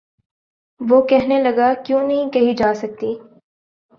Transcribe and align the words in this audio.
وہ 0.81 1.01
کہنے 1.07 1.37
لگا:کیوں 1.43 2.01
نہیں 2.07 2.29
کہی 2.33 2.53
جا 2.55 2.73
سکتی؟ 2.73 3.13